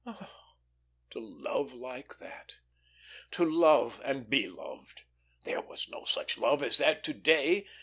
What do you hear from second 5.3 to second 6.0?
There was